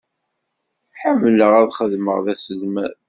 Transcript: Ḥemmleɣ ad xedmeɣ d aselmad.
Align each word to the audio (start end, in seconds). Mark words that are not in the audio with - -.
Ḥemmleɣ 0.99 1.51
ad 1.61 1.71
xedmeɣ 1.79 2.17
d 2.25 2.27
aselmad. 2.33 2.95